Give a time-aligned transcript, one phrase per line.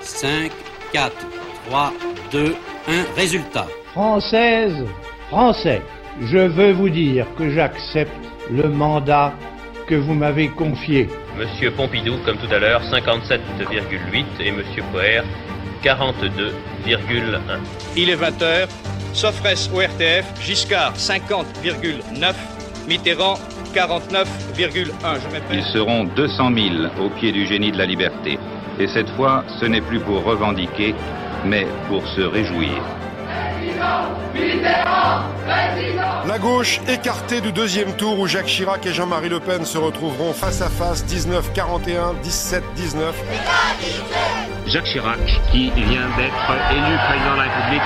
[0.00, 0.52] 5,
[0.92, 1.12] 4,
[1.68, 1.92] 3,
[2.32, 2.54] 2,
[2.88, 3.14] 1.
[3.16, 3.66] Résultat.
[3.92, 4.84] Française,
[5.28, 5.82] Français,
[6.20, 8.12] je veux vous dire que j'accepte
[8.50, 9.32] le mandat
[9.86, 11.08] que vous m'avez confié.
[11.36, 15.22] Monsieur Pompidou, comme tout à l'heure, 57,8 et Monsieur Poher,
[15.82, 17.58] 42,1.
[17.96, 18.68] Il est 20h,
[19.12, 22.34] Sofres au RTF, Giscard 50,9,
[22.88, 23.34] Mitterrand
[23.74, 24.24] 49,1.
[25.50, 26.66] Je Ils seront 200 000
[27.00, 28.38] au pied du génie de la liberté.
[28.80, 30.94] Et cette fois, ce n'est plus pour revendiquer,
[31.44, 32.80] mais pour se réjouir.
[36.26, 40.32] La gauche écartée du deuxième tour où Jacques Chirac et Jean-Marie Le Pen se retrouveront
[40.32, 42.60] face à face 19-41, 17-19.
[44.66, 45.18] Jacques Chirac,
[45.50, 47.82] qui vient d'être élu président de la République,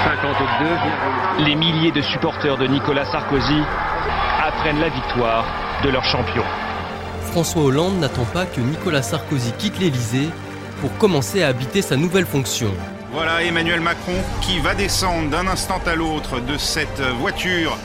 [1.38, 1.44] 52.
[1.44, 3.62] Les milliers de supporters de Nicolas Sarkozy
[4.46, 5.44] apprennent la victoire
[5.84, 6.42] de leur champion.
[7.30, 10.28] François Hollande n'attend pas que Nicolas Sarkozy quitte l'Élysée
[10.82, 12.66] pour commencer à habiter sa nouvelle fonction.
[13.12, 17.78] Voilà Emmanuel Macron qui va descendre d'un instant à l'autre de cette voiture.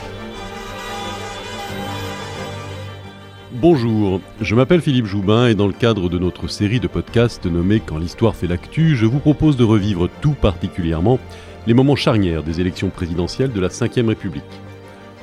[3.52, 7.78] Bonjour, je m'appelle Philippe Joubin et dans le cadre de notre série de podcasts nommée
[7.78, 11.20] Quand l'histoire fait l'actu, je vous propose de revivre tout particulièrement
[11.68, 14.42] les moments charnières des élections présidentielles de la Ve République.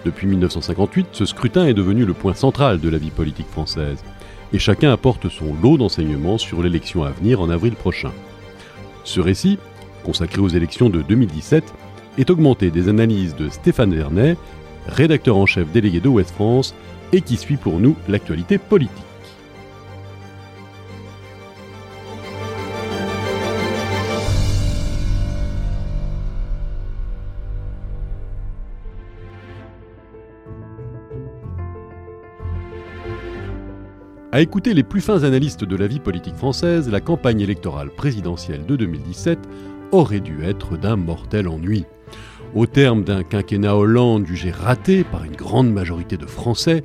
[0.05, 4.01] Depuis 1958, ce scrutin est devenu le point central de la vie politique française,
[4.55, 8.13] et chacun apporte son lot d'enseignements sur l'élection à venir en avril prochain.
[9.03, 9.59] Ce récit,
[10.05, 11.73] consacré aux élections de 2017,
[12.17, 14.37] est augmenté des analyses de Stéphane Vernet,
[14.87, 16.73] rédacteur en chef délégué de Ouest France,
[17.11, 18.95] et qui suit pour nous l'actualité politique.
[34.35, 38.65] À écouter les plus fins analystes de la vie politique française, la campagne électorale présidentielle
[38.65, 39.39] de 2017
[39.93, 41.85] aurait dû être d'un mortel ennui.
[42.53, 46.83] Au terme d'un quinquennat Hollande jugé raté par une grande majorité de Français,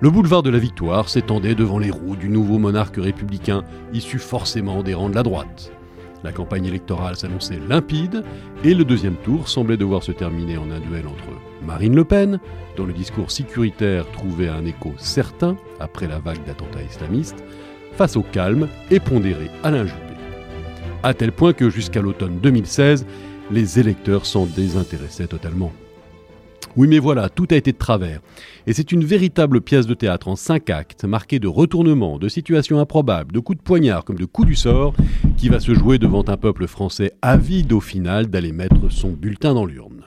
[0.00, 4.82] le boulevard de la victoire s'étendait devant les roues du nouveau monarque républicain, issu forcément
[4.82, 5.72] des rangs de la droite.
[6.24, 8.24] La campagne électorale s'annonçait limpide
[8.64, 11.28] et le deuxième tour semblait devoir se terminer en un duel entre
[11.64, 12.40] Marine Le Pen,
[12.76, 17.44] dont le discours sécuritaire trouvait un écho certain après la vague d'attentats islamistes,
[17.92, 20.00] face au calme et pondéré Alain Juppé.
[21.02, 23.06] À tel point que jusqu'à l'automne 2016,
[23.50, 25.72] les électeurs s'en désintéressaient totalement.
[26.76, 28.20] Oui mais voilà, tout a été de travers.
[28.66, 32.78] Et c'est une véritable pièce de théâtre en cinq actes, marquée de retournements, de situations
[32.78, 34.94] improbables, de coups de poignard comme de coups du sort,
[35.38, 39.54] qui va se jouer devant un peuple français avide au final d'aller mettre son bulletin
[39.54, 40.04] dans l'urne.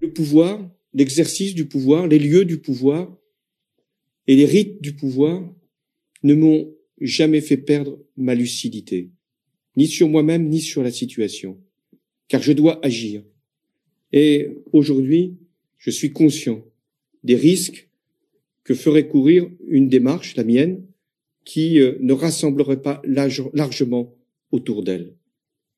[0.00, 0.60] Le pouvoir,
[0.94, 3.08] l'exercice du pouvoir, les lieux du pouvoir
[4.28, 5.42] et les rites du pouvoir
[6.22, 6.68] ne m'ont
[7.00, 9.10] jamais fait perdre ma lucidité,
[9.76, 11.58] ni sur moi-même, ni sur la situation,
[12.28, 13.22] car je dois agir.
[14.12, 15.36] Et aujourd'hui,
[15.78, 16.64] je suis conscient
[17.22, 17.88] des risques
[18.64, 20.84] que ferait courir une démarche, la mienne,
[21.44, 24.14] qui euh, ne rassemblerait pas largement
[24.50, 25.14] autour d'elle.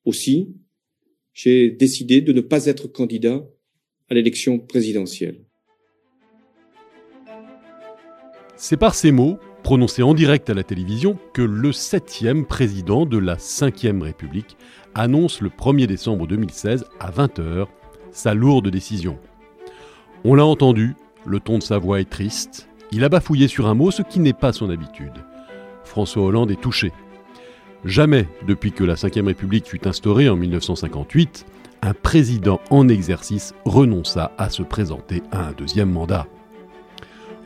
[0.05, 0.55] Aussi,
[1.33, 3.47] j'ai décidé de ne pas être candidat
[4.09, 5.45] à l'élection présidentielle.
[8.57, 13.17] C'est par ces mots, prononcés en direct à la télévision, que le septième président de
[13.17, 14.57] la Ve République
[14.95, 17.67] annonce le 1er décembre 2016 à 20h
[18.11, 19.19] sa lourde décision.
[20.25, 23.73] On l'a entendu, le ton de sa voix est triste, il a bafouillé sur un
[23.73, 25.13] mot, ce qui n'est pas son habitude.
[25.85, 26.91] François Hollande est touché.
[27.85, 31.45] Jamais, depuis que la Ve République fut instaurée en 1958,
[31.81, 36.27] un président en exercice renonça à se présenter à un deuxième mandat.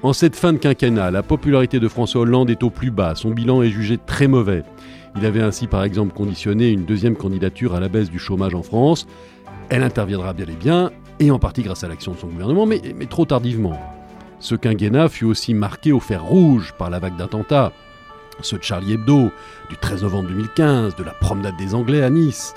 [0.01, 3.29] En cette fin de quinquennat, la popularité de François Hollande est au plus bas, son
[3.29, 4.63] bilan est jugé très mauvais.
[5.15, 8.63] Il avait ainsi par exemple conditionné une deuxième candidature à la baisse du chômage en
[8.63, 9.05] France.
[9.69, 12.81] Elle interviendra bien et bien, et en partie grâce à l'action de son gouvernement, mais,
[13.09, 13.79] trop tardivement.
[14.39, 17.71] Ce quinquennat fut aussi marqué au fer rouge par la vague d'attentats.
[18.41, 19.31] Ce Charlie Hebdo
[19.69, 22.53] du 13 novembre 2015, de la promenade des Anglais à Nice,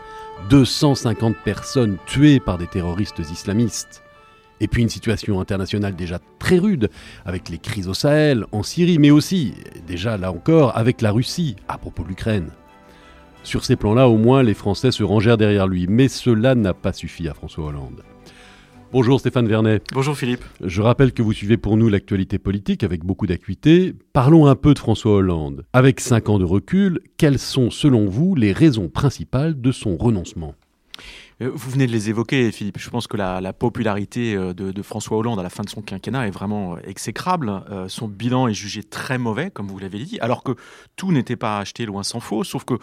[0.50, 4.02] 250 personnes tuées par des terroristes islamistes.
[4.60, 6.90] Et puis une situation internationale déjà très rude,
[7.26, 9.54] avec les crises au Sahel, en Syrie, mais aussi,
[9.86, 12.50] déjà là encore, avec la Russie, à propos de l'Ukraine.
[13.42, 16.92] Sur ces plans-là, au moins, les Français se rangèrent derrière lui, mais cela n'a pas
[16.92, 18.02] suffi à François Hollande.
[18.96, 19.82] Bonjour Stéphane Vernet.
[19.92, 20.42] Bonjour Philippe.
[20.64, 23.92] Je rappelle que vous suivez pour nous l'actualité politique avec beaucoup d'acuité.
[24.14, 25.66] Parlons un peu de François Hollande.
[25.74, 30.54] Avec cinq ans de recul, quelles sont selon vous les raisons principales de son renoncement?
[31.38, 32.78] Vous venez de les évoquer, Philippe.
[32.78, 36.26] Je pense que la, popularité euh, de, François Hollande à la fin de son quinquennat
[36.26, 37.62] est vraiment euh, exécrable.
[37.88, 40.52] son bilan est jugé très mauvais, comme vous l'avez dit, alors que
[40.96, 42.42] tout n'était pas acheté loin s'en faut.
[42.42, 42.74] Sauf que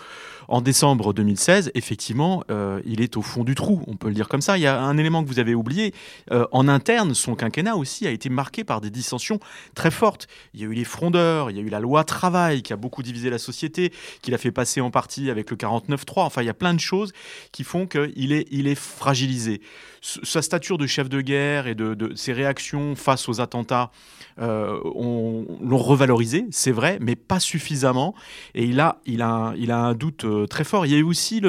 [0.47, 2.43] en décembre 2016, effectivement,
[2.85, 3.81] il est au fond du trou.
[3.87, 4.57] On peut le dire comme ça.
[4.57, 5.93] Il y a un élément que vous avez oublié.
[6.29, 9.39] en interne, son quinquennat aussi a été marqué par des dissensions
[9.73, 10.27] très fortes.
[10.53, 12.77] Il y a eu les frondeurs, il y a eu la loi travail qui a
[12.77, 13.91] beaucoup divisé la société,
[14.21, 16.21] qu'il a fait passer en partie avec le 49-3.
[16.21, 17.13] Enfin, il y a plein de choses
[17.51, 19.61] qui font qu'il est il est fragilisé.
[20.01, 23.91] Sa stature de chef de guerre et de, ses réactions face aux attentats
[24.39, 28.13] euh, l'ont revalorisé, c'est vrai, mais pas suffisamment.
[28.53, 30.85] Et il a, il a, il a un doute euh, très fort.
[30.85, 31.41] Il y a eu aussi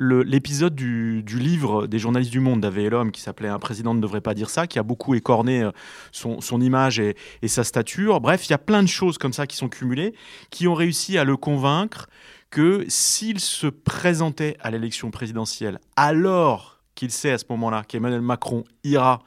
[0.00, 4.22] l'épisode du, livre des journalistes du Monde d'Ave l'homme qui s'appelait Un président ne devrait
[4.22, 5.70] pas dire ça, qui a beaucoup écorné euh,
[6.10, 7.14] son, image et,
[7.46, 8.20] sa stature.
[8.20, 10.14] Bref, il y a plein de choses comme ça qui sont cumulées,
[10.50, 12.08] qui ont réussi à le convaincre
[12.50, 18.64] que s'il se présentait à l'élection présidentielle alors qu'il sait à ce moment-là qu'Emmanuel Macron
[18.84, 19.20] ira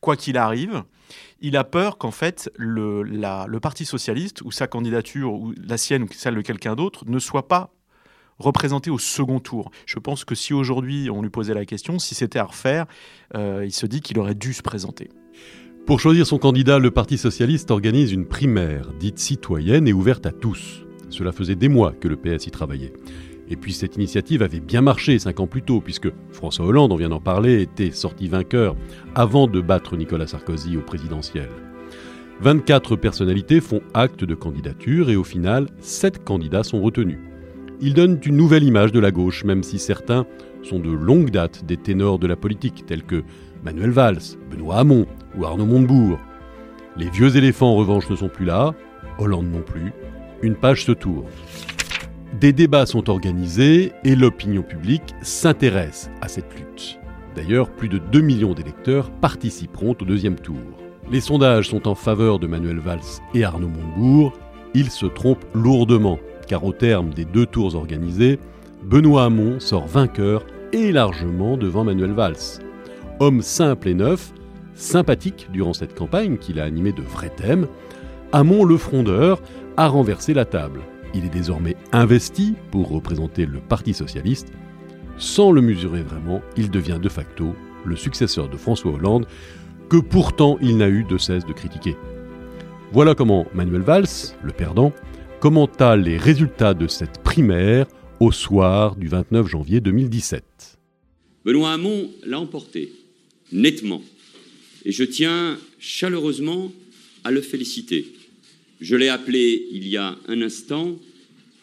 [0.00, 0.82] quoi qu'il arrive,
[1.40, 6.08] il a peur qu'en fait le, Parti socialiste ou sa candidature ou la sienne ou
[6.12, 7.74] celle de quelqu'un d'autre ne soit pas
[8.38, 9.70] représenté au second tour.
[9.84, 12.86] Je pense que si aujourd'hui on lui posait la question, si c'était à refaire,
[13.34, 15.10] euh, il se dit qu'il aurait dû se présenter.
[15.86, 20.32] Pour choisir son candidat, le Parti socialiste organise une primaire dite citoyenne et ouverte à
[20.32, 20.86] tous.
[21.10, 22.92] Cela faisait des mois que le PS y travaillait.
[23.48, 26.96] Et puis cette initiative avait bien marché cinq ans plus tôt, puisque François Hollande, on
[26.96, 28.76] vient d'en parler, était sorti vainqueur
[29.14, 31.48] avant de battre Nicolas Sarkozy au présidentiel.
[32.40, 37.18] 24 personnalités font acte de candidature et au final, 7 candidats sont retenus.
[37.82, 40.26] Ils donnent une nouvelle image de la gauche, même si certains
[40.62, 43.24] sont de longue date des ténors de la politique, tels que
[43.64, 45.06] Manuel Valls, Benoît Hamon
[45.36, 46.18] ou Arnaud Montebourg.
[46.96, 48.74] Les vieux éléphants en revanche ne sont plus là,
[49.18, 49.92] Hollande non plus,
[50.42, 51.26] une page se tourne.
[52.38, 56.98] Des débats sont organisés et l'opinion publique s'intéresse à cette lutte.
[57.34, 60.56] D'ailleurs, plus de 2 millions d'électeurs participeront au deuxième tour.
[61.10, 63.00] Les sondages sont en faveur de Manuel Valls
[63.34, 64.32] et Arnaud Montebourg.
[64.74, 68.38] Ils se trompent lourdement, car au terme des deux tours organisés,
[68.84, 72.62] Benoît Hamon sort vainqueur et largement devant Manuel Valls.
[73.18, 74.32] Homme simple et neuf,
[74.74, 77.66] sympathique durant cette campagne qu'il a animé de vrais thèmes,
[78.32, 79.42] Hamon le frondeur
[79.80, 80.82] a renversé la table.
[81.14, 84.48] Il est désormais investi pour représenter le Parti socialiste.
[85.16, 87.54] Sans le mesurer vraiment, il devient de facto
[87.86, 89.26] le successeur de François Hollande,
[89.88, 91.96] que pourtant il n'a eu de cesse de critiquer.
[92.92, 94.92] Voilà comment Manuel Valls, le perdant,
[95.40, 97.86] commenta les résultats de cette primaire
[98.20, 100.44] au soir du 29 janvier 2017.
[101.46, 102.92] Benoît Hamon l'a emporté,
[103.50, 104.02] nettement,
[104.84, 106.70] et je tiens chaleureusement
[107.24, 108.19] à le féliciter.
[108.80, 110.98] Je l'ai appelé il y a un instant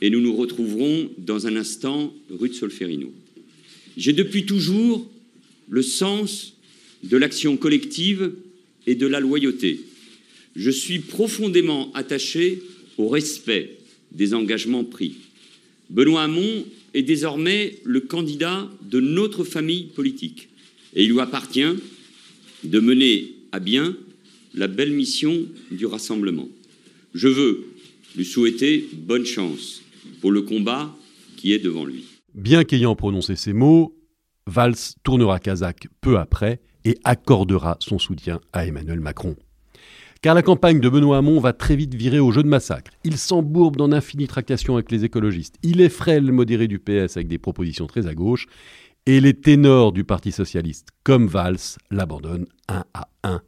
[0.01, 3.11] et nous nous retrouverons dans un instant rue de Solferino.
[3.97, 5.09] J'ai depuis toujours
[5.69, 6.53] le sens
[7.03, 8.33] de l'action collective
[8.85, 9.81] et de la loyauté.
[10.55, 12.61] Je suis profondément attaché
[12.97, 13.77] au respect
[14.11, 15.13] des engagements pris.
[15.89, 20.49] Benoît Hamon est désormais le candidat de notre famille politique
[20.95, 21.75] et il lui appartient
[22.63, 23.97] de mener à bien
[24.53, 26.49] la belle mission du rassemblement.
[27.17, 27.65] Je veux
[28.15, 29.81] lui souhaiter bonne chance
[30.21, 30.95] pour le combat
[31.35, 32.05] qui est devant lui.
[32.35, 33.97] Bien qu'ayant prononcé ces mots,
[34.45, 39.35] Valls tournera Kazakh peu après et accordera son soutien à Emmanuel Macron.
[40.21, 42.91] Car la campagne de Benoît Hamon va très vite virer au jeu de massacre.
[43.03, 45.55] Il s'embourbe dans d'infinies tractations avec les écologistes.
[45.63, 48.45] Il effraie le modéré du PS avec des propositions très à gauche.
[49.07, 53.41] Et les ténors du Parti socialiste, comme Valls, l'abandonnent un à un.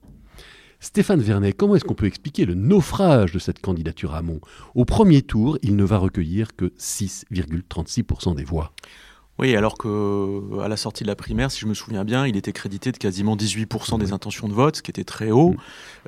[0.79, 4.39] Stéphane Vernet, comment est-ce qu'on peut expliquer le naufrage de cette candidature à Mont?
[4.75, 8.71] Au premier tour, il ne va recueillir que 6,36% des voix.
[9.39, 12.35] Oui, alors que à la sortie de la primaire, si je me souviens bien, il
[12.35, 15.51] était crédité de quasiment 18% des intentions de vote, ce qui était très haut.
[15.51, 15.57] Mm.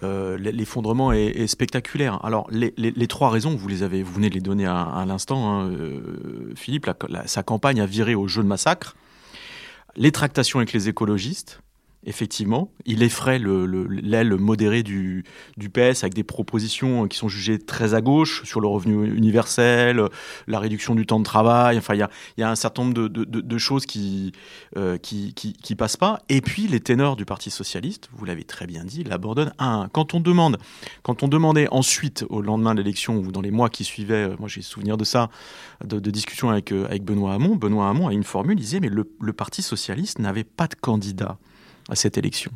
[0.03, 2.23] Euh, l'effondrement est, spectaculaire.
[2.25, 5.69] Alors les, trois raisons, vous les avez, vous venez de les donner à, l'instant, hein,
[5.69, 6.89] euh, Philippe.
[7.25, 8.95] sa campagne a viré au jeu de massacre.
[9.95, 11.61] Les tractations avec les écologistes,
[12.05, 12.71] effectivement.
[12.85, 15.23] Il effraie l'aile modérée du,
[15.57, 20.01] du, PS avec des propositions qui sont jugées très à gauche sur le revenu universel,
[20.47, 21.77] la réduction du temps de travail.
[21.77, 24.31] Enfin, il y a, un certain nombre de, choses qui,
[24.77, 24.97] euh,
[25.77, 26.19] passent pas.
[26.29, 29.87] Et puis, les ténors du Parti socialiste, vous l'avez très bien dit, l'abandonnent un.
[29.91, 30.57] Quand on demande,
[31.27, 34.61] demandait ensuite, au lendemain de l'élection ou dans les mois qui suivaient, euh, moi j'ai
[34.61, 35.29] souvenir de ça,
[35.83, 38.89] de, discussions avec, euh, avec Benoît Hamon, Benoît Hamon a une formule, il disait, mais
[38.89, 41.37] le Parti socialiste n'avait pas de candidat
[41.91, 42.51] à cette élection.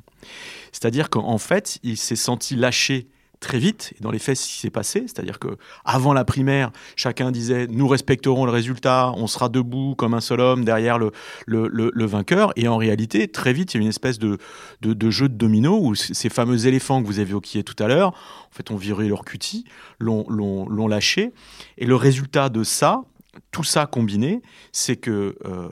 [0.71, 3.09] C'est-à-dire qu'en fait, il s'est senti lâché
[3.41, 3.93] très vite.
[3.97, 7.67] Et dans les faits, ce qui s'est passé, c'est-à-dire que avant la primaire, chacun disait
[7.67, 11.11] nous respecterons le résultat, on sera debout comme un seul homme derrière le,
[11.45, 12.53] le, le, vainqueur.
[12.55, 14.37] Et en réalité, très vite, il y a une espèce de,
[14.81, 18.55] de, jeu de domino où ces fameux éléphants que vous évoquiez tout à l'heure, en
[18.55, 19.65] fait, ont viré leur cutie,
[19.99, 21.33] l'ont lâché.
[21.77, 23.03] Et le résultat de ça,
[23.51, 25.67] tout ça combiné, c'est que euh,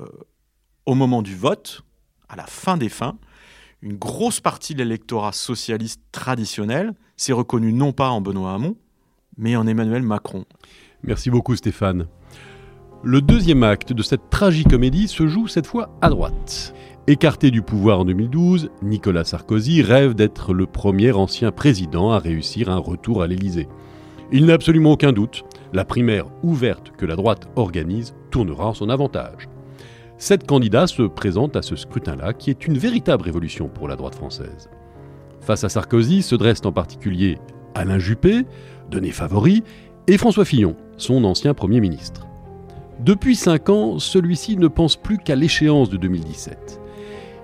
[0.85, 1.81] au moment du vote,
[2.29, 3.17] à la fin des fins,
[3.83, 8.77] une grosse partie de l'électorat socialiste traditionnel s'est reconnu non pas en Benoît Hamon,
[9.37, 10.45] mais en Emmanuel Macron.
[11.03, 12.07] Merci beaucoup Stéphane.
[13.03, 16.73] Le deuxième acte de cette tragicomédie se joue cette fois à droite.
[17.07, 22.69] Écarté du pouvoir en 2012, Nicolas Sarkozy rêve d'être le premier ancien président à réussir
[22.69, 23.67] un retour à l'Élysée.
[24.31, 28.89] Il n'a absolument aucun doute, la primaire ouverte que la droite organise tournera en son
[28.89, 29.49] avantage.
[30.23, 34.15] Sept candidats se présentent à ce scrutin-là, qui est une véritable révolution pour la droite
[34.15, 34.69] française.
[35.41, 37.39] Face à Sarkozy se dressent en particulier
[37.75, 38.45] Alain Juppé,
[38.89, 39.65] donné favori,
[40.07, 42.25] et François Fillon, son ancien Premier ministre.
[43.01, 46.79] Depuis cinq ans, celui-ci ne pense plus qu'à l'échéance de 2017.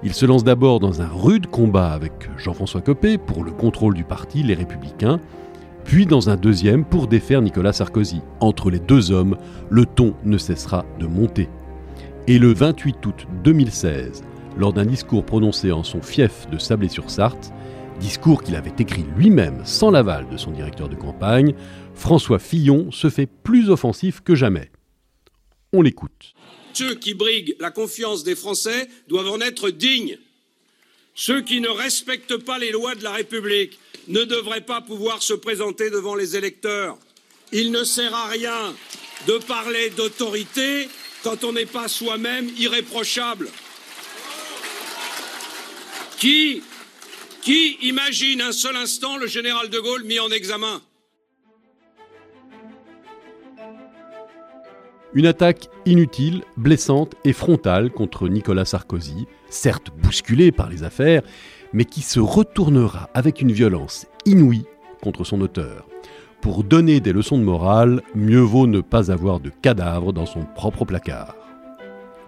[0.02, 4.06] Il se lance d'abord dans un rude combat avec Jean-François Copé pour le contrôle du
[4.06, 5.20] parti Les Républicains,
[5.84, 8.22] puis dans un deuxième pour défaire Nicolas Sarkozy.
[8.40, 9.36] Entre les deux hommes,
[9.70, 11.50] le ton ne cessera de monter.
[12.32, 14.22] Et le 28 août 2016,
[14.56, 17.52] lors d'un discours prononcé en son fief de Sablé-sur-Sarthe,
[18.00, 21.56] discours qu'il avait écrit lui-même sans l'aval de son directeur de campagne,
[21.96, 24.70] François Fillon se fait plus offensif que jamais.
[25.74, 26.36] On l'écoute.
[26.74, 30.20] Ceux qui briguent la confiance des Français doivent en être dignes.
[31.16, 35.34] Ceux qui ne respectent pas les lois de la République ne devraient pas pouvoir se
[35.34, 36.96] présenter devant les électeurs.
[37.52, 38.76] Il ne sert à rien
[39.26, 40.90] de parler d'autorité
[41.24, 43.50] quand on n'est pas soi-même irréprochable
[46.18, 46.62] Qui,
[47.82, 50.82] imagine un seul instant le général de Gaulle mis en examen?
[55.14, 61.24] Une attaque inutile, blessante et frontale contre Nicolas Sarkozy, certes bousculé par les affaires,
[61.74, 64.66] mais qui se retournera avec une violence inouïe
[65.02, 65.88] contre son auteur.
[66.42, 70.46] Pour donner des leçons de morale, mieux vaut ne pas avoir de cadavre dans son
[70.56, 71.36] propre placard.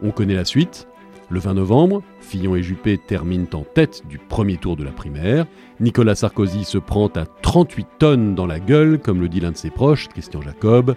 [0.03, 0.87] On connaît la suite.
[1.29, 5.45] Le 20 novembre, Fillon et Juppé terminent en tête du premier tour de la primaire.
[5.79, 9.57] Nicolas Sarkozy se prend à 38 tonnes dans la gueule, comme le dit l'un de
[9.57, 10.95] ses proches, Christian Jacob.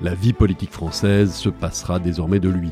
[0.00, 2.70] La vie politique française se passera désormais de lui.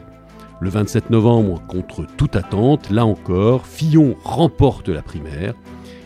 [0.60, 5.54] Le 27 novembre, contre toute attente, là encore, Fillon remporte la primaire.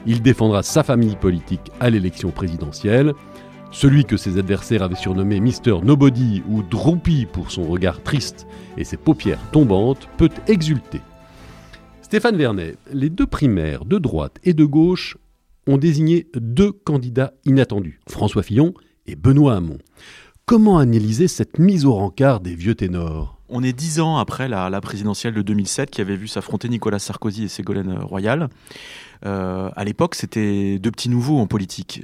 [0.07, 3.13] Il défendra sa famille politique à l'élection présidentielle.
[3.75, 8.47] Celui que ses adversaires avaient surnommé Mister Nobody ou Droopy pour son regard triste
[8.79, 11.01] et ses paupières tombantes peut exulter.
[12.01, 15.19] Stéphane Vernet, les deux primaires de droite et de gauche
[15.67, 18.75] ont désigné deux candidats inattendus, François Fillon
[19.07, 19.79] et Benoît Hamon.
[20.47, 23.34] Comment analyser cette mise au rencard des vieux ténors?
[23.49, 27.45] On est dix ans après la, présidentielle de 2007 qui avait vu s'affronter Nicolas Sarkozy
[27.45, 28.49] et Ségolène Royal.
[29.27, 32.03] Euh, à l'époque, c'était deux petits nouveaux en politique.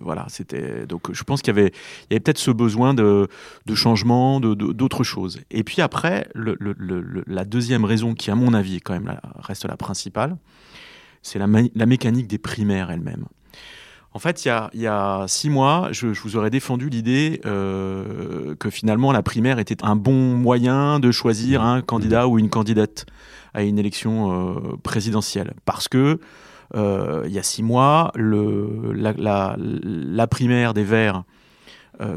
[0.00, 1.70] voilà, c'était donc je pense qu'il y avait,
[2.08, 3.28] peut-être ce besoin de,
[3.66, 5.40] de changement, d'autres choses.
[5.50, 8.80] Et puis après, la deuxième raison qui, à mon avis,
[9.40, 10.36] reste la principale,
[11.22, 13.26] c'est la, la mécanique des primaires elles-mêmes.
[14.16, 19.12] En fait, il y a, six mois, je, vous aurais défendu l'idée euh, que finalement
[19.12, 23.04] la primaire était un bon moyen de choisir un candidat ou une candidate
[23.52, 25.52] à une élection euh, présidentielle.
[25.66, 26.18] Parce que
[26.74, 31.22] euh, il y a six mois, le, la, primaire des Verts,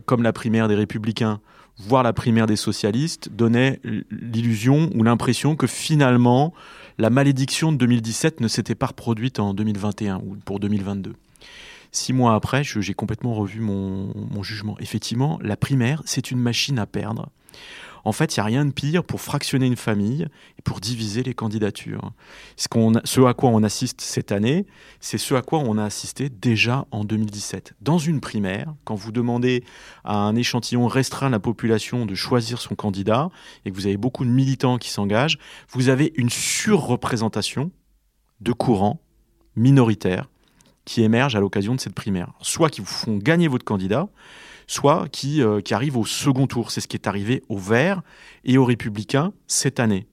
[0.05, 1.41] comme la primaire des Républicains,
[1.79, 6.53] voire la primaire des socialistes, donnait l'illusion ou l'impression que finalement,
[6.97, 11.13] la malédiction de 2017 ne s'était pas reproduite en 2021 ou pour 2022.
[11.91, 14.77] Six mois après, j'ai complètement revu mon, jugement.
[14.79, 17.29] Effectivement, la primaire, c'est une machine à perdre.
[18.05, 20.27] En fait, il n'y a rien de pire pour fractionner une famille
[20.57, 22.13] et pour diviser les candidatures.
[22.55, 22.67] Ce,
[23.03, 24.65] ce à quoi on assiste cette année,
[24.99, 27.73] c'est ce à quoi on a assisté déjà en 2017.
[27.81, 29.63] Dans une primaire, quand vous demandez
[30.03, 33.29] à un échantillon restreint de la population de choisir son candidat
[33.65, 35.37] et que vous avez beaucoup de militants qui s'engagent,
[35.71, 37.71] vous avez une surreprésentation
[38.39, 39.01] de courants
[39.55, 40.29] minoritaires
[40.89, 42.33] qui émergent à l'occasion de cette primaire.
[42.41, 44.09] Soit qui vous font gagner votre candidat,
[44.65, 46.71] soit qui, euh, qui arrivent au second tour.
[46.71, 48.01] C'est ce qui est arrivé aux Verts
[48.43, 50.07] et aux Républicains cette année.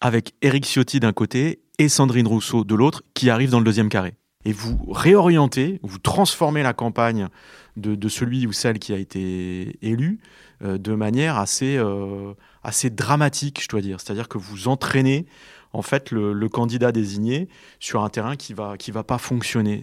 [0.00, 3.90] Avec Éric Ciotti d'un côté et Sandrine Rousseau de l'autre, qui arrivent dans le deuxième
[3.90, 4.14] carré.
[4.46, 7.28] Et vous réorientez, vous transformez la campagne
[7.76, 10.18] de, celui ou celle qui a été élu
[10.62, 12.32] euh, de manière assez, euh,
[12.62, 14.00] assez dramatique, je dois dire.
[14.00, 15.26] C'est-à-dire que vous entraînez
[15.72, 17.48] en fait le, candidat désigné
[17.78, 19.82] sur un terrain qui va qui va pas fonctionner.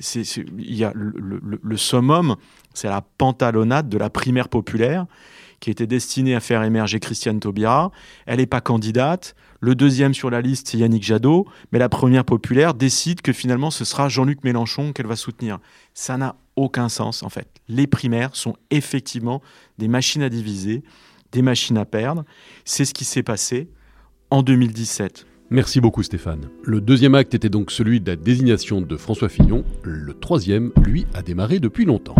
[0.57, 2.35] Il y a le, summum,
[2.73, 5.05] c'est la pantalonnade de la primaire populaire
[5.59, 7.91] qui était destinée à faire émerger Christiane Taubira.
[8.25, 9.35] Elle n'est pas candidate.
[9.61, 11.47] Le deuxième sur la liste, c'est Yannick Jadot.
[11.71, 15.59] Mais la première populaire décide que finalement, ce sera Jean-Luc Mélenchon qu'elle va soutenir.
[15.93, 17.47] Ça n'a aucun sens, en fait.
[17.67, 19.41] Les primaires sont effectivement
[19.77, 20.83] des machines à diviser,
[21.31, 22.25] des machines à perdre.
[22.63, 23.69] C'est ce qui s'est passé
[24.29, 25.25] en 2017.
[25.51, 26.49] Merci beaucoup Stéphane.
[26.63, 29.63] Le deuxième acte était donc celui de la désignation de François Fillon.
[29.83, 32.15] Le troisième, lui, a démarré depuis longtemps.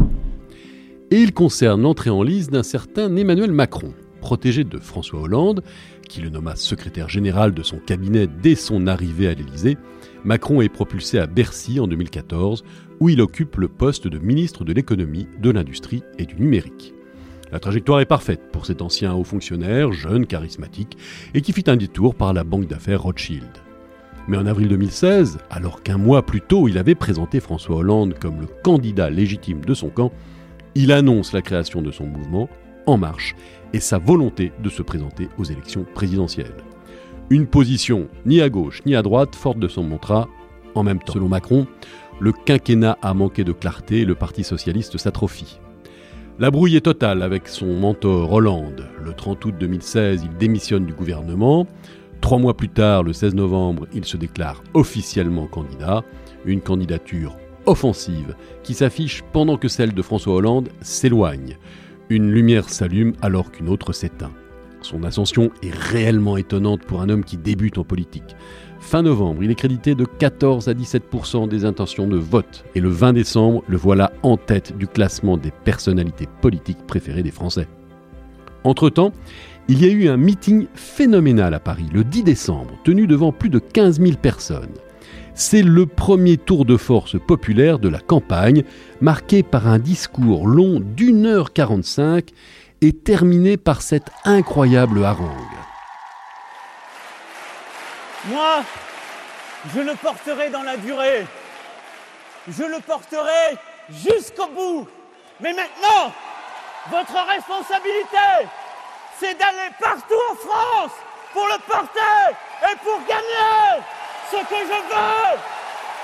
[1.09, 5.63] Et il concerne l'entrée en lice d'un certain Emmanuel Macron, protégé de François Hollande,
[6.07, 9.77] qui le nomma secrétaire général de son cabinet dès son arrivée à l'Élysée.
[10.23, 12.63] Macron est propulsé à Bercy en 2014,
[12.99, 16.94] où il occupe le poste de ministre de l'économie, de l'industrie et du numérique.
[17.55, 20.97] La trajectoire est parfaite pour cet ancien haut fonctionnaire, jeune, charismatique,
[21.33, 23.47] et qui fit un détour par la banque d'affaires Rothschild.
[24.27, 28.41] Mais en avril 2016, alors qu'un mois plus tôt il avait présenté François Hollande comme
[28.41, 30.11] le candidat légitime de son camp,
[30.75, 32.49] il annonce la création de son mouvement
[32.87, 33.37] En Marche
[33.71, 36.57] et sa volonté de se présenter aux élections présidentielles.
[37.29, 40.27] Une position ni à gauche ni à droite forte de son mantra
[40.73, 41.13] en même temps.
[41.13, 41.67] Selon Macron,
[42.19, 45.61] le quinquennat a manqué de clarté et le Parti socialiste s'atrophie.
[46.37, 48.89] La brouille est totale avec son mentor Hollande.
[49.01, 51.65] Le 30 août 2016, il démissionne du gouvernement.
[52.19, 56.03] Trois mois plus tard, le 16 novembre, il se déclare officiellement candidat.
[56.43, 61.57] Une candidature offensive qui s'affiche pendant que celle de François Hollande s'éloigne.
[62.09, 64.33] Une lumière s'allume alors qu'une autre s'éteint.
[64.81, 68.35] Son ascension est réellement étonnante pour un homme qui débute en politique.
[68.85, 72.63] Fin novembre, il est crédité de 14 à 17% des intentions de vote.
[72.75, 77.31] Et le 20 décembre, le voilà en tête du classement des personnalités politiques préférées des
[77.31, 77.67] Français.
[78.63, 79.11] Entre-temps,
[79.67, 83.49] il y a eu un meeting phénoménal à Paris le 10 décembre, tenu devant plus
[83.49, 84.75] de 15 000 personnes.
[85.33, 88.63] C'est le premier tour de force populaire de la campagne,
[89.01, 92.29] marqué par un discours long d'une heure 45
[92.81, 95.54] et terminé par cette incroyable harangue.
[98.27, 98.63] Moi,
[99.73, 101.27] je le porterai dans la durée.
[102.47, 103.57] Je le porterai
[103.89, 104.87] jusqu'au bout.
[105.39, 106.11] Mais maintenant,
[106.87, 108.49] votre responsabilité,
[109.19, 110.91] c'est d'aller partout en France
[111.33, 113.83] pour le porter et pour gagner.
[114.31, 115.39] Ce que je veux,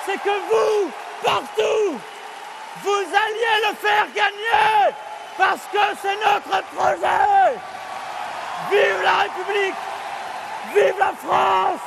[0.06, 0.92] c'est que vous,
[1.24, 2.00] partout,
[2.84, 4.94] vous alliez le faire gagner
[5.38, 7.58] parce que c'est notre projet.
[8.70, 9.76] Vive la République,
[10.74, 11.82] vive la France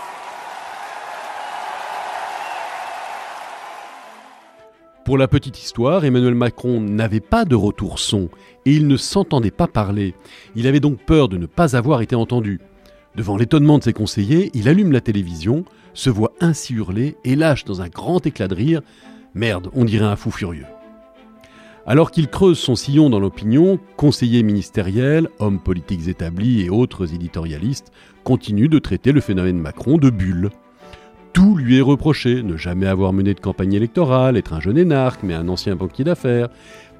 [5.05, 8.31] Pour la petite histoire, Emmanuel Macron n'avait pas de retour son
[8.65, 10.15] et il ne s'entendait pas parler.
[10.57, 12.59] Il avait donc peur de ne pas avoir été entendu.
[13.15, 17.67] Devant l'étonnement de ses conseillers, il allume la télévision, se voit ainsi hurler et lâche
[17.67, 18.81] dans un grand éclat de rire
[19.35, 20.67] Merde, on dirait un fou furieux.
[21.87, 27.93] Alors qu'il creuse son sillon dans l'opinion, conseillers ministériels, hommes politiques établis et autres éditorialistes
[28.23, 30.51] continuent de traiter le phénomène Macron de bulle.
[31.35, 35.25] Tout lui est reproché, ne jamais avoir mené de campagne électorale, être un jeune énarque,
[35.25, 36.49] mais un ancien banquier d'affaires.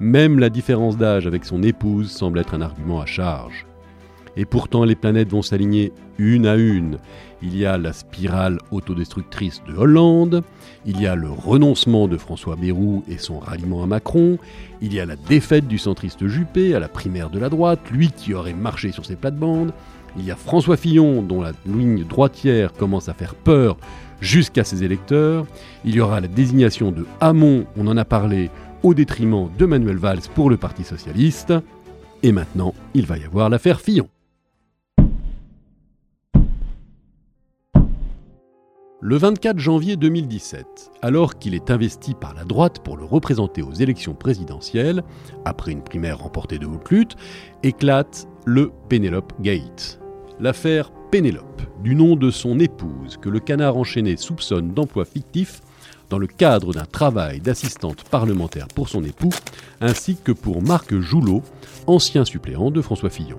[0.01, 3.65] Même la différence d'âge avec son épouse semble être un argument à charge.
[4.35, 6.97] Et pourtant, les planètes vont s'aligner une à une.
[7.41, 10.43] Il y a la spirale autodestructrice de Hollande,
[10.85, 14.37] il y a le renoncement de François Bayrou et son ralliement à Macron,
[14.81, 18.09] il y a la défaite du centriste Juppé à la primaire de la droite, lui
[18.09, 19.71] qui aurait marché sur ses plates-bandes,
[20.17, 23.77] il y a François Fillon dont la ligne droitière commence à faire peur
[24.21, 25.45] jusqu'à ses électeurs.
[25.83, 28.49] Il y aura la désignation de Hamon, on en a parlé,
[28.83, 31.53] au détriment de Manuel Valls pour le Parti socialiste.
[32.23, 34.07] Et maintenant, il va y avoir l'affaire Fillon.
[39.07, 40.65] Le 24 janvier 2017,
[41.03, 45.03] alors qu'il est investi par la droite pour le représenter aux élections présidentielles,
[45.45, 47.15] après une primaire remportée de haute lutte,
[47.61, 49.99] éclate le Penelope Gate.
[50.39, 55.61] L'affaire Pénélope, du nom de son épouse, que le canard enchaîné soupçonne d'emploi fictif
[56.09, 59.29] dans le cadre d'un travail d'assistante parlementaire pour son époux,
[59.79, 61.41] ainsi que pour Marc Joulot,
[61.87, 63.37] ancien suppléant de François Fillon.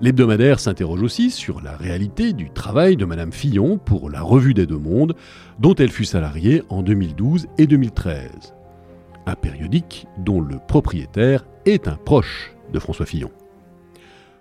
[0.00, 4.66] L'hebdomadaire s'interroge aussi sur la réalité du travail de Madame Fillon pour la Revue des
[4.66, 5.14] Deux Mondes,
[5.60, 8.52] dont elle fut salariée en 2012 et 2013.
[9.26, 13.30] Un périodique dont le propriétaire est un proche de François Fillon.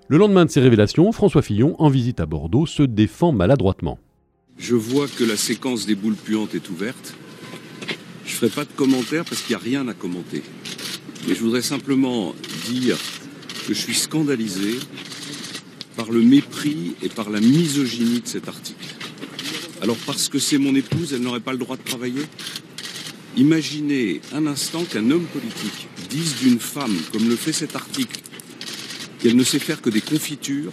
[0.07, 3.97] Le lendemain de ces révélations, François Fillon, en visite à Bordeaux, se défend maladroitement.
[4.55, 7.15] Je vois que la séquence des boules puantes est ouverte.
[8.23, 10.43] Je ne ferai pas de commentaires parce qu'il n'y a rien à commenter.
[11.27, 12.35] Mais je voudrais simplement
[12.69, 12.97] dire
[13.67, 14.75] que je suis scandalisé
[15.97, 18.85] par le mépris et par la misogynie de cet article.
[19.81, 22.21] Alors parce que c'est mon épouse, elle n'aurait pas le droit de travailler?
[23.37, 28.21] Imaginez un instant qu'un homme politique dise d'une femme, comme le fait cet article,
[29.25, 30.71] qu'elle ne sait faire que des confitures,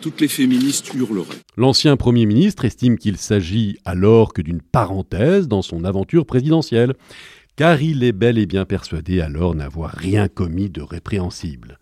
[0.00, 1.38] toutes les féministes hurleraient.
[1.56, 6.94] L'ancien Premier ministre estime qu'il s'agit alors que d'une parenthèse dans son aventure présidentielle,
[7.54, 11.78] car il est bel et bien persuadé alors n'avoir rien commis de répréhensible.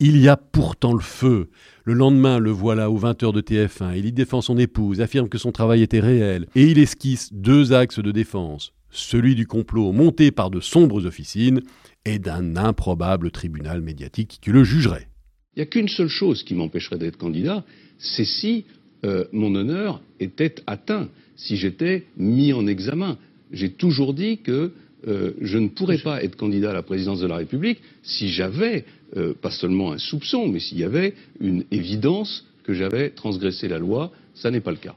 [0.00, 1.48] Il y a pourtant le feu.
[1.84, 3.96] Le lendemain, le voilà aux 20h de TF1.
[3.96, 7.72] Il y défend son épouse, affirme que son travail était réel, et il esquisse deux
[7.72, 8.74] axes de défense.
[8.90, 11.62] Celui du complot monté par de sombres officines
[12.08, 15.08] et d'un improbable tribunal médiatique qui le jugerait.
[15.54, 17.64] Il n'y a qu'une seule chose qui m'empêcherait d'être candidat,
[17.98, 18.64] c'est si
[19.04, 23.18] euh, mon honneur était atteint, si j'étais mis en examen.
[23.52, 24.72] J'ai toujours dit que
[25.06, 28.84] euh, je ne pourrais pas être candidat à la présidence de la République si j'avais,
[29.16, 33.78] euh, pas seulement un soupçon, mais s'il y avait une évidence que j'avais transgressé la
[33.78, 34.12] loi.
[34.34, 34.96] Ça n'est pas le cas.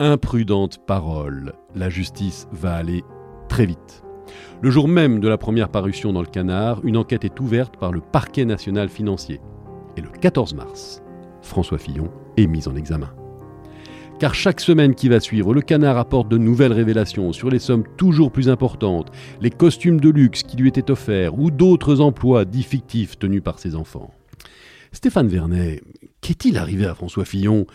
[0.00, 1.52] Imprudente parole.
[1.76, 3.02] La justice va aller
[3.48, 4.02] très vite.
[4.60, 7.92] Le jour même de la première parution dans le canard, une enquête est ouverte par
[7.92, 9.40] le parquet national financier.
[9.96, 11.02] Et le 14 mars,
[11.42, 13.12] François Fillon est mis en examen
[14.22, 17.82] car chaque semaine qui va suivre, le canard apporte de nouvelles révélations sur les sommes
[17.96, 22.62] toujours plus importantes, les costumes de luxe qui lui étaient offerts ou d'autres emplois dits
[22.62, 24.14] fictifs tenus par ses enfants.
[24.92, 25.82] Stéphane Vernet,
[26.20, 27.66] qu'est-il arrivé à François Fillon?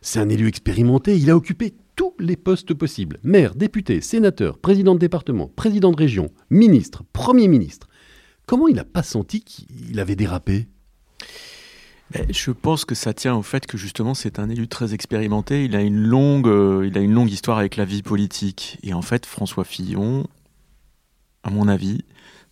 [0.00, 3.18] C'est un élu expérimenté, il a occupé tous les postes possibles.
[3.24, 7.88] Maire, député, sénateur, président de département, président de région, ministre, premier ministre.
[8.46, 10.66] Comment il n'a pas senti qu'il avait dérapé?
[12.12, 15.66] Ben, je pense que ça tient au fait que justement c'est un élu très expérimenté.
[15.66, 18.78] Il a une longue, euh, il a une longue histoire avec la vie politique.
[18.82, 20.26] Et en fait, François Fillon,
[21.42, 22.02] à mon avis,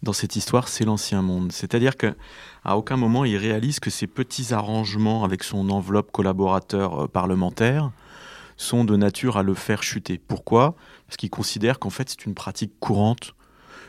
[0.03, 1.53] dans cette histoire, c'est l'ancien monde.
[1.53, 7.09] C'est-à-dire qu'à aucun moment il réalise que ces petits arrangements avec son enveloppe collaborateur euh,
[7.09, 7.93] parlementaire
[8.59, 10.19] sont de nature à le faire chuter.
[10.19, 10.77] Pourquoi?
[11.07, 13.35] Parce qu'il considère qu'en fait c'est une pratique courante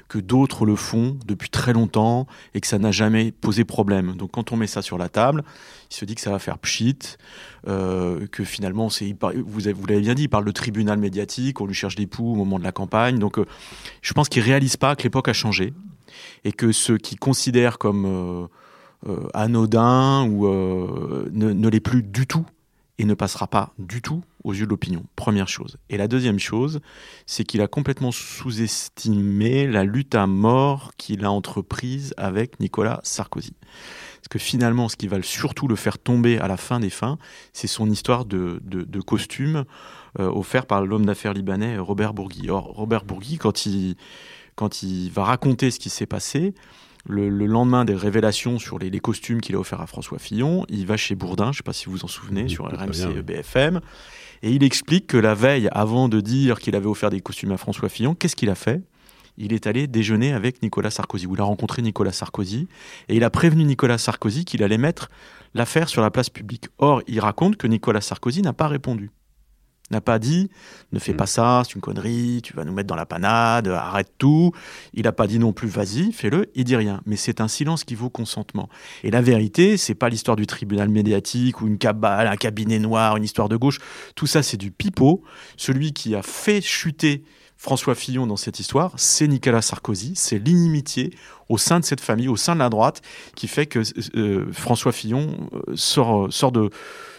[0.09, 4.15] que d'autres le font depuis très longtemps et que ça n'a jamais posé problème.
[4.15, 5.43] Donc quand on met ça sur la table,
[5.91, 6.97] il se dit que ça va faire pchit,
[7.67, 11.95] euh, que finalement, vous, l'avez bien dit, il parle de tribunal médiatique, on lui cherche
[11.95, 13.19] des poux au moment de la campagne.
[13.19, 13.45] Donc euh,
[14.01, 15.73] je pense qu'il réalise pas que l'époque a changé
[16.43, 18.49] et que ceux qui considèrent comme
[19.07, 22.45] euh, anodin ou ne, ne l'est plus du tout
[22.99, 25.05] et ne passera pas du tout aux yeux de l'opinion.
[25.15, 25.77] Première chose.
[25.89, 26.81] Et la deuxième chose,
[27.25, 33.55] c'est qu'il a complètement sous-estimé la lutte à mort qu'il a entreprise avec Nicolas Sarkozy.
[34.17, 37.17] Parce que finalement, ce qui va surtout le faire tomber à la fin des fins,
[37.53, 38.59] c'est son histoire de,
[39.05, 39.63] costume
[40.19, 42.49] euh, offert par l'homme d'affaires libanais Robert Bourgui.
[42.49, 43.95] Or, Robert Bourgui, quand il
[45.11, 46.53] va raconter ce qui s'est passé,
[47.09, 50.95] le, lendemain des révélations sur les, costumes qu'il a offerts à François Fillon, il va
[50.95, 53.81] chez Bourdin, je ne sais pas si vous vous en souvenez, sur RMC BFM,
[54.43, 57.57] et il explique que la veille, avant de dire qu'il avait offert des costumes à
[57.57, 58.81] François Fillon, qu'est-ce qu'il a fait?
[59.37, 62.67] Il est allé déjeuner avec Nicolas Sarkozy, où il a rencontré Nicolas Sarkozy,
[63.07, 65.09] et il a prévenu Nicolas Sarkozy qu'il allait mettre
[65.53, 66.67] l'affaire sur la place publique.
[66.77, 69.11] Or, il raconte que Nicolas Sarkozy n'a pas répondu
[69.91, 70.49] n'a pas dit
[70.91, 71.17] ne fais mm.
[71.17, 74.51] pas ça, c'est une connerie, tu vas nous mettre dans la panade, arrête tout.
[74.93, 76.51] Il n'a pas dit non plus vas-y, fais-le.
[76.55, 77.01] Il dit rien.
[77.05, 78.69] Mais c'est un silence qui vaut consentement.
[79.03, 83.17] Et la vérité, c'est pas l'histoire du tribunal médiatique ou une cabale, un cabinet noir,
[83.17, 83.79] une histoire de gauche.
[84.15, 85.23] Tout ça, c'est du pipeau.
[85.57, 87.23] Celui qui a fait chuter
[87.57, 91.13] François Fillon dans cette histoire, c'est Nicolas Sarkozy, c'est l'inimitié
[91.49, 93.01] au sein de cette famille, au sein de la droite,
[93.35, 93.81] qui fait que
[94.15, 96.69] euh, François Fillon euh, sort, sort, de,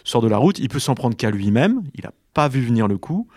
[0.02, 0.58] sort de la route.
[0.58, 3.28] Il peut s'en prendre qu'à lui-même, il n'a pas vu venir le coup,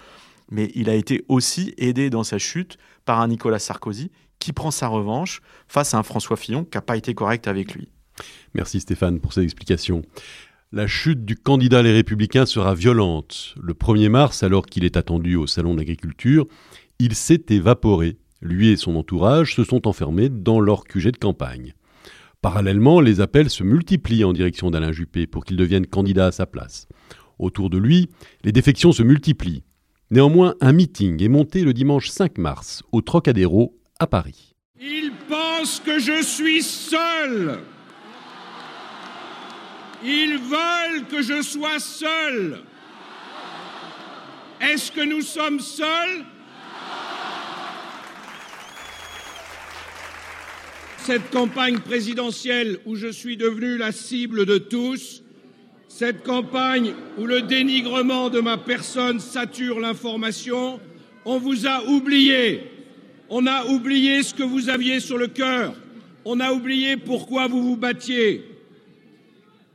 [0.50, 4.72] mais il a été aussi aidé dans sa chute par un Nicolas Sarkozy qui prend
[4.72, 7.90] sa revanche face à un François Fillon qui n'a pas été correct avec lui.
[8.54, 10.04] Merci Stéphane pour ces explications.
[10.72, 13.54] La chute du candidat Les Républicains sera violente.
[13.62, 16.46] Le 1er mars, alors qu'il est attendu au Salon d'agriculture,
[17.00, 18.18] il s'est évaporé.
[18.42, 21.74] Lui et son entourage se sont enfermés dans leur QG de campagne.
[22.42, 26.46] Parallèlement, les appels se multiplient en direction d'Alain Juppé pour qu'il devienne candidat à sa
[26.46, 26.88] place.
[27.40, 28.10] Autour de lui,
[28.44, 29.64] les défections se multiplient.
[30.12, 34.54] Néanmoins, un meeting est monté le dimanche 5 mars au Trocadéro à Paris.
[34.80, 37.60] Ils pensent que je suis seul.
[40.04, 42.60] Ils veulent que je sois seul.
[44.60, 46.26] Est-ce que nous sommes seuls?
[51.00, 55.24] Cette campagne présidentielle où je suis devenu la cible de tous,
[55.96, 60.80] cette campagne où le dénigrement de ma personne sature l'information,
[61.24, 62.64] on vous a oublié.
[63.30, 65.76] On a oublié ce que vous aviez sur le cœur.
[66.26, 68.44] On a oublié pourquoi vous vous battiez.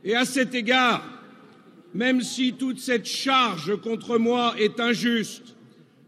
[0.03, 1.07] Et à cet égard,
[1.93, 5.55] même si toute cette charge contre moi est injuste,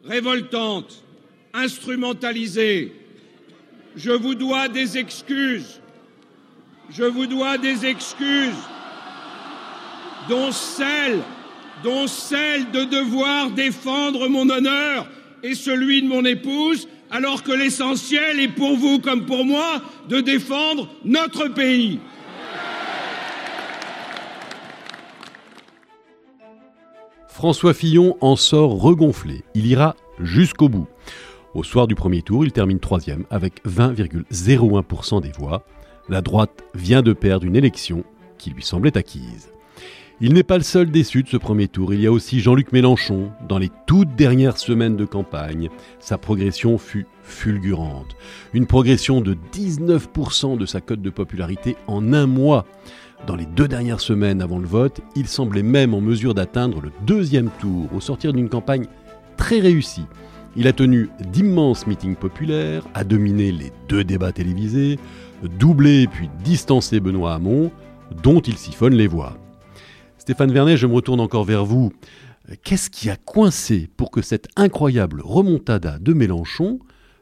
[0.03, 1.05] révoltante,
[1.53, 2.91] instrumentalisée,
[3.95, 5.79] je vous dois des excuses.
[6.89, 8.59] Je vous dois des excuses,
[10.29, 11.19] dont celle,
[11.83, 15.07] dont celle de devoir défendre mon honneur
[15.43, 20.21] et celui de mon épouse, alors que l'essentiel est pour vous comme pour moi de
[20.21, 21.99] défendre notre pays.
[27.27, 29.43] François Fillon en sort regonflé.
[29.55, 30.87] Il ira jusqu'au bout.
[31.55, 35.65] Au soir du premier tour, il termine troisième avec 20,01% des voix.
[36.07, 38.03] La droite vient de perdre une élection
[38.37, 39.51] qui lui semblait acquise.
[40.23, 42.73] Il n'est pas le seul déçu de ce premier tour, il y a aussi Jean-Luc
[42.73, 43.31] Mélenchon.
[43.49, 48.15] Dans les toutes dernières semaines de campagne, sa progression fut fulgurante.
[48.53, 52.67] Une progression de 19% de sa cote de popularité en un mois.
[53.25, 56.91] Dans les deux dernières semaines avant le vote, il semblait même en mesure d'atteindre le
[57.03, 58.85] deuxième tour au sortir d'une campagne
[59.37, 60.05] très réussie.
[60.55, 64.99] Il a tenu d'immenses meetings populaires, a dominé les deux débats télévisés,
[65.57, 67.71] doublé puis distancé Benoît Hamon,
[68.21, 69.40] dont il siphonne les voix.
[70.21, 71.91] Stéphane Vernet, je me retourne encore vers vous.
[72.63, 76.77] Qu'est-ce qui a coincé pour que cette incroyable remontada de Mélenchon,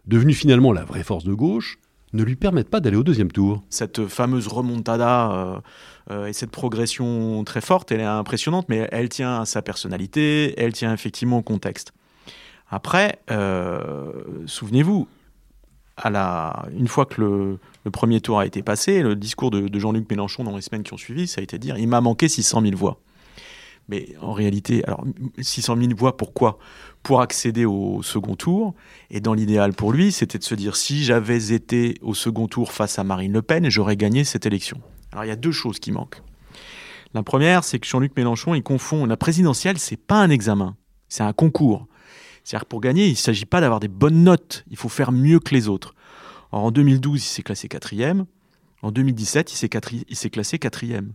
[0.05, 1.79] devenue finalement la vraie force de gauche,
[2.11, 3.63] ne lui permettent pas d'aller au deuxième tour?
[3.69, 5.59] Cette fameuse remontada euh,
[6.11, 10.53] euh, et cette progression très forte, elle est impressionnante, mais elle tient à sa personnalité,
[10.57, 11.93] elle tient effectivement au contexte.
[12.69, 14.11] Après, euh,
[14.45, 15.07] souvenez-vous,
[16.01, 17.59] à la, une fois que le,
[17.91, 20.93] premier tour a été passé, le discours de, de Jean-Luc Mélenchon dans les semaines qui
[20.93, 22.99] ont suivi, ça a été de dire il m'a manqué 600 000 voix.
[23.89, 25.03] Mais en réalité, alors
[25.39, 26.59] 600 000 voix, pourquoi?
[27.01, 28.75] Pour accéder au second tour.
[29.09, 32.71] Et dans l'idéal pour lui, c'était de se dire si j'avais été au second tour
[32.71, 34.79] face à Marine Le Pen, j'aurais gagné cette élection.
[35.11, 36.21] Alors il y a deux choses qui manquent.
[37.15, 40.75] La première, c'est que Jean-Luc Mélenchon, il confond la présidentielle, c'est pas un examen,
[41.07, 41.87] c'est un concours.
[42.43, 45.11] C'est-à-dire que pour gagner, il ne s'agit pas d'avoir des bonnes notes, il faut faire
[45.11, 45.95] mieux que les autres.
[46.51, 48.25] en 2012, il s'est classé quatrième.
[48.81, 51.13] En 2017, il s'est classé quatrième.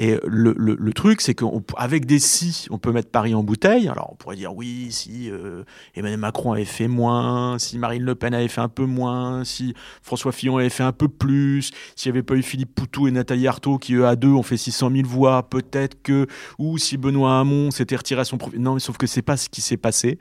[0.00, 3.88] Et le, le, truc, c'est qu'avec des si, on peut mettre Paris en bouteille.
[3.88, 5.64] Alors on pourrait dire oui, si euh,
[5.96, 9.74] Emmanuel Macron avait fait moins, si Marine Le Pen avait fait un peu moins, si
[10.00, 13.10] François Fillon avait fait un peu plus, s'il n'y avait pas eu Philippe Poutou et
[13.10, 16.28] Nathalie Arthaud qui eux à deux ont fait 600 000 voix, peut-être que,
[16.60, 18.60] ou si Benoît Hamon s'était retiré à son profit.
[18.60, 20.20] Non, mais sauf que c'est pas ce qui s'est passé.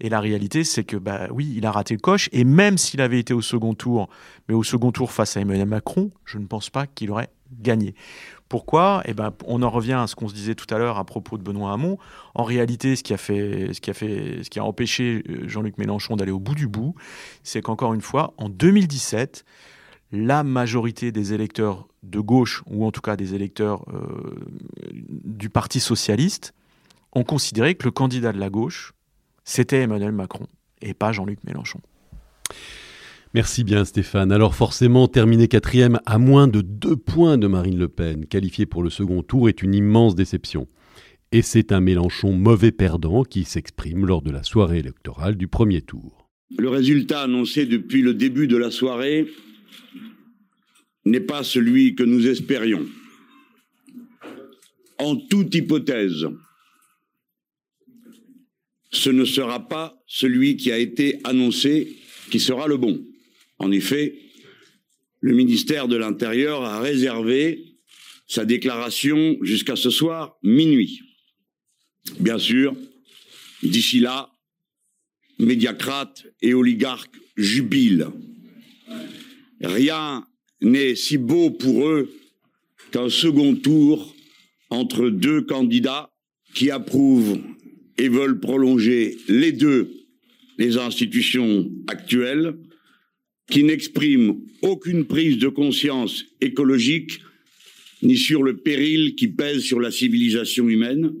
[0.00, 2.28] Et la réalité, c'est que, bah oui, il a raté le coche.
[2.32, 4.08] Et même s'il avait été au second tour,
[4.48, 7.30] mais au second tour face à Emmanuel Macron, je ne pense pas qu'il aurait
[7.60, 7.94] gagné.
[8.48, 9.02] Pourquoi?
[9.06, 11.38] Eh ben, on en revient à ce qu'on se disait tout à l'heure à propos
[11.38, 11.98] de Benoît Hamon.
[12.34, 13.80] En réalité, ce qui a fait, ce
[14.50, 16.94] qui a empêché euh, Jean-Luc Mélenchon d'aller au bout du bout,
[17.42, 19.44] c'est qu'encore une fois, en 2017,
[20.12, 24.36] la majorité des électeurs de gauche, ou en tout cas des électeurs euh,
[24.92, 26.54] du Parti socialiste,
[27.12, 28.92] ont considéré que le candidat de la gauche,
[29.44, 30.46] c'était Emmanuel Macron
[30.80, 31.80] et pas Jean-Luc Mélenchon.
[33.34, 34.30] Merci bien Stéphane.
[34.30, 38.82] Alors forcément, terminer quatrième à moins de deux points de Marine Le Pen, qualifiée pour
[38.82, 40.68] le second tour, est une immense déception.
[41.32, 45.82] Et c'est un Mélenchon mauvais perdant qui s'exprime lors de la soirée électorale du premier
[45.82, 46.30] tour.
[46.56, 49.26] Le résultat annoncé depuis le début de la soirée
[51.04, 52.86] n'est pas celui que nous espérions.
[54.98, 56.28] En toute hypothèse,
[58.94, 61.96] ce ne sera pas celui qui a été annoncé
[62.30, 63.04] qui sera le bon.
[63.58, 64.14] En effet,
[65.20, 67.76] le ministère de l'Intérieur a réservé
[68.26, 71.00] sa déclaration jusqu'à ce soir minuit.
[72.20, 72.74] Bien sûr,
[73.62, 74.30] d'ici là,
[75.38, 78.12] médiacrates et oligarques jubilent.
[79.60, 80.26] Rien
[80.60, 82.12] n'est si beau pour eux
[82.92, 84.14] qu'un second tour
[84.70, 86.10] entre deux candidats
[86.54, 87.38] qui approuvent
[87.98, 89.90] et veulent prolonger les deux
[90.58, 92.54] les institutions actuelles
[93.50, 97.20] qui n'exprime aucune prise de conscience écologique
[98.02, 101.12] ni sur le péril qui pèse sur la civilisation humaine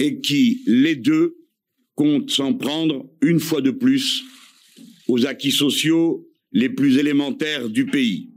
[0.00, 1.36] et qui, les deux,
[1.94, 4.24] comptent s'en prendre une fois de plus
[5.06, 8.33] aux acquis sociaux les plus élémentaires du pays.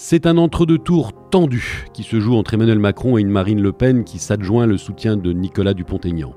[0.00, 3.72] C'est un entre-deux tours tendu qui se joue entre Emmanuel Macron et une Marine Le
[3.72, 6.34] Pen qui s'adjoint le soutien de Nicolas Dupont-Aignan.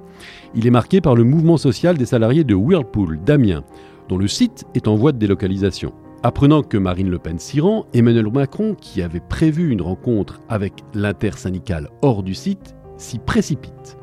[0.56, 3.64] Il est marqué par le mouvement social des salariés de Whirlpool, Damien,
[4.10, 5.94] dont le site est en voie de délocalisation.
[6.24, 10.74] Apprenant que Marine Le Pen s'y rend, Emmanuel Macron, qui avait prévu une rencontre avec
[10.96, 13.96] l'intersyndicale hors du site, s'y précipite.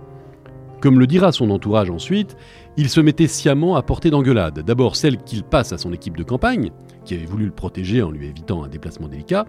[0.81, 2.37] Comme le dira son entourage ensuite,
[2.77, 4.61] il se mettait sciemment à portée d'engueulade.
[4.61, 6.71] D'abord celle qu'il passe à son équipe de campagne,
[7.09, 9.47] qui avait voulu le protéger en lui évitant un déplacement délicat.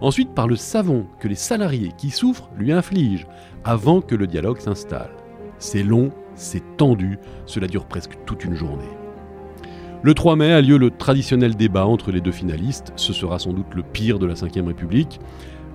[0.00, 3.26] Ensuite par le savon que les salariés qui souffrent lui infligent
[3.64, 5.10] avant que le dialogue s'installe.
[5.58, 8.88] C'est long, c'est tendu, cela dure presque toute une journée.
[10.04, 12.92] Le 3 mai a lieu le traditionnel débat entre les deux finalistes.
[12.94, 15.20] Ce sera sans doute le pire de la Ve République.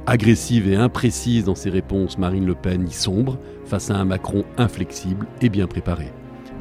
[0.06, 4.46] Agressive et imprécise dans ses réponses, Marine Le Pen y sombre face à un Macron
[4.58, 6.12] inflexible et bien préparé.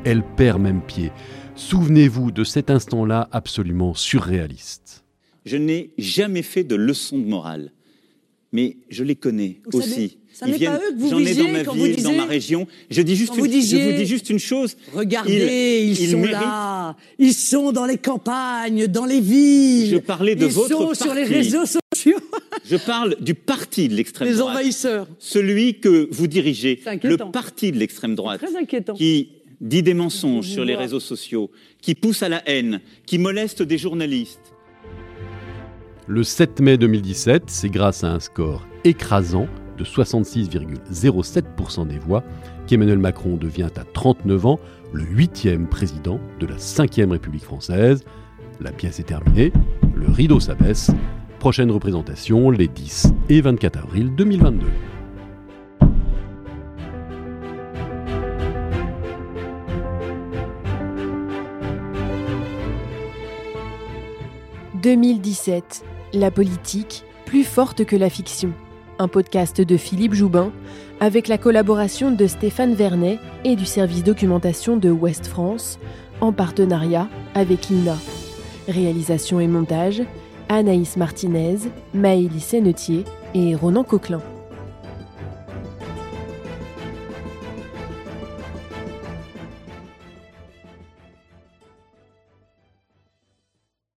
[0.05, 1.13] Elle perd même pied.
[1.57, 5.05] Souvenez-vous de cet instant-là absolument surréaliste.
[5.45, 7.73] Je n'ai jamais fait de leçons de morale,
[8.53, 9.91] mais je les connais Vous aussi.
[9.91, 12.13] savez, ça Ils n'est pas viennent- eux que vous J'en ai dans ma ville, dans
[12.13, 12.67] ma région.
[12.91, 14.77] Je dis juste, une, je disiez, vous dis juste une chose.
[14.93, 19.89] Regardez, ils, ils sont méritent- là, ils sont dans les campagnes, dans les villes.
[19.91, 22.19] Je parlais de ils votre sont sur les réseaux sociaux.
[22.69, 24.57] Je parle du parti de l'extrême Les droite.
[24.57, 25.07] envahisseurs.
[25.21, 28.95] Celui que vous dirigez, C'est le parti de l'extrême droite, Très inquiétant.
[28.95, 29.29] qui
[29.61, 33.79] dit des mensonges sur les réseaux sociaux, qui pousse à la haine, qui moleste des
[33.79, 34.53] journalistes.
[36.07, 42.23] Le 7 mai 2017, c'est grâce à un score écrasant de 66,07% des voix
[42.67, 44.59] qu'Emmanuel Macron devient à 39 ans
[44.93, 48.03] le huitième président de la 5ème République française.
[48.61, 49.53] La pièce est terminée,
[49.95, 50.91] le rideau s'abaisse.
[51.39, 54.67] Prochaine représentation les 10 et 24 avril 2022.
[64.87, 65.83] «2017.
[66.13, 68.53] La politique, plus forte que la fiction.
[69.01, 70.53] Un podcast de Philippe Joubin,
[71.01, 75.81] avec la collaboration de Stéphane Vernet et du service documentation de Ouest France,
[76.21, 77.97] en partenariat avec l'INA.
[78.69, 80.05] Réalisation et montage,
[80.49, 81.57] Anaïs Martinez,
[81.93, 83.03] Maëlys Sennetier
[83.35, 84.23] et Ronan Coquelin.